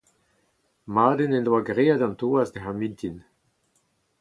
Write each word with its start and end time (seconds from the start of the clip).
Madenn 0.93 1.35
he 1.35 1.41
doa 1.45 1.61
graet 1.67 2.01
an 2.05 2.13
toaz 2.19 2.49
diouzh 2.51 2.69
ar 2.69 2.75
mintin. 2.79 3.17